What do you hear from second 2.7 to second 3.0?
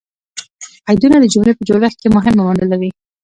لري.